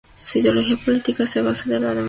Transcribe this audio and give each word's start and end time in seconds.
Su 0.17 0.39
ideología 0.39 0.77
política 0.77 1.27
se 1.27 1.43
basa 1.43 1.61
en 1.65 1.69
la 1.69 1.75
Democracia 1.75 1.89
Social. 1.89 1.99